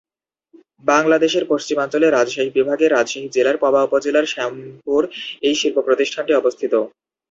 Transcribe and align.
বাংলাদেশের 0.85 1.43
পশ্চিমাঞ্চলের 1.49 2.13
রাজশাহী 2.13 2.49
বিভাগের 2.49 2.89
রাজশাহী 2.91 3.27
জেলার 3.35 3.57
পবা 3.63 3.79
উপজেলার 3.83 4.25
শ্যামপুর 4.25 5.01
এই 5.47 5.55
শিল্প 5.59 5.77
প্রতিষ্ঠানটি 5.87 6.33
অবস্থিত। 6.35 6.73